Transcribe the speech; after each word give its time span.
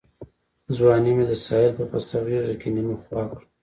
ځواني 0.75 1.11
مي 1.17 1.25
د 1.29 1.33
ساحل 1.43 1.71
په 1.77 1.83
پسته 1.91 2.17
غېږ 2.25 2.47
کي 2.61 2.69
نیمه 2.75 2.95
خوا 3.03 3.21
کړه 3.29 3.43